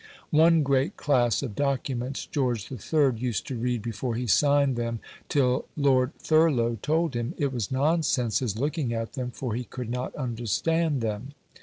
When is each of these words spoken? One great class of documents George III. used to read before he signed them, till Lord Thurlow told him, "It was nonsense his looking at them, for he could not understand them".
One 0.31 0.63
great 0.63 0.97
class 0.97 1.43
of 1.43 1.53
documents 1.55 2.25
George 2.25 2.71
III. 2.71 3.11
used 3.17 3.45
to 3.45 3.55
read 3.55 3.83
before 3.83 4.15
he 4.15 4.25
signed 4.25 4.75
them, 4.75 4.99
till 5.29 5.65
Lord 5.77 6.15
Thurlow 6.17 6.79
told 6.81 7.13
him, 7.15 7.35
"It 7.37 7.53
was 7.53 7.69
nonsense 7.71 8.39
his 8.39 8.57
looking 8.57 8.95
at 8.95 9.13
them, 9.13 9.29
for 9.29 9.53
he 9.53 9.63
could 9.63 9.91
not 9.91 10.15
understand 10.15 11.01
them". 11.01 11.35